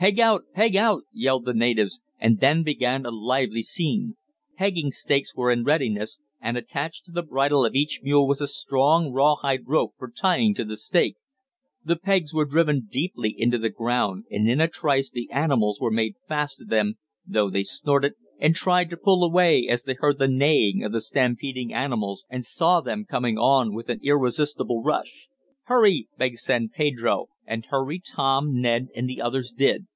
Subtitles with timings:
[0.00, 0.44] "Peg out!
[0.54, 4.16] Peg out!" yelled the natives, and then began a lively scene.
[4.56, 8.46] Pegging stakes were in readiness, and, attached to the bridle of each mule was a
[8.46, 11.16] strong, rawhide rope for tying to the stake.
[11.84, 15.90] The pegs were driven deeply into the ground and in a trice the animals were
[15.90, 16.94] made fast to them,
[17.26, 21.00] though they snorted, and tried to pull away as they heard the neighing of the
[21.00, 25.26] stampeding animals and saw them coming on with an irresistible rush.
[25.64, 29.86] "Hurry!" begged San Pedro, and hurry Tom, Ned and the others did.